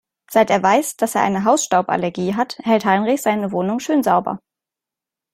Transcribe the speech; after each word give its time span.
Seit 0.31 0.49
er 0.49 0.63
weiß, 0.63 0.95
dass 0.97 1.13
er 1.13 1.21
eine 1.21 1.43
Hausstauballergie 1.45 2.33
hat, 2.33 2.57
hält 2.63 2.85
Heinrich 2.85 3.21
seine 3.21 3.51
Wohnung 3.51 3.79
schön 3.79 4.01
sauber. 4.01 4.39